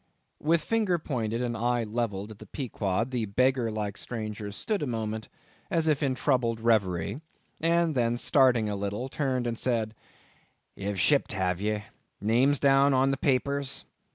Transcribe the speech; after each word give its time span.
With 0.39 0.63
finger 0.63 0.97
pointed 0.97 1.43
and 1.43 1.55
eye 1.55 1.83
levelled 1.83 2.31
at 2.31 2.39
the 2.39 2.47
Pequod, 2.47 3.11
the 3.11 3.27
beggar 3.27 3.69
like 3.69 3.99
stranger 3.99 4.51
stood 4.51 4.81
a 4.81 4.87
moment, 4.87 5.29
as 5.69 5.87
if 5.87 6.01
in 6.01 6.13
a 6.13 6.15
troubled 6.15 6.59
reverie; 6.59 7.21
then 7.59 8.17
starting 8.17 8.67
a 8.67 8.75
little, 8.75 9.09
turned 9.09 9.45
and 9.45 9.59
said:—"Ye've 9.59 10.99
shipped, 10.99 11.33
have 11.33 11.61
ye? 11.61 11.83
Names 12.19 12.57
down 12.57 12.95
on 12.95 13.11
the 13.11 13.15
papers? 13.17 13.85